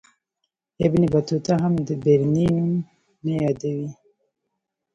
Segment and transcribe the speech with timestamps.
[0.85, 2.71] ابن بطوطه هم د برني نوم
[3.23, 3.89] نه یادوي.